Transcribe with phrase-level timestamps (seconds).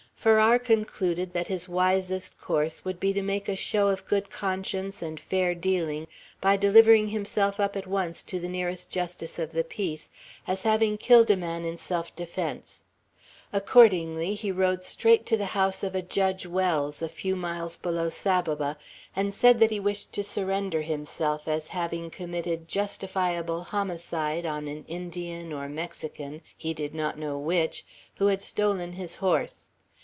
[0.15, 5.01] Farrar concluded that his wisest course would be to make a show of good conscience
[5.01, 6.05] and fair dealing
[6.39, 10.11] by delivering himself up at once to the nearest justice of the peace,
[10.45, 12.83] as having killed a man in self defence,
[13.51, 18.09] Accordingly he rode straight to the house of a Judge Wells, a few miles below
[18.09, 18.77] Saboba,
[19.15, 24.85] and said that he wished to surrender himself as having committed "justifiable homicide" on an
[24.87, 27.83] Indian, or Mexican, he did net know which,
[28.17, 29.69] who had stolen his horse.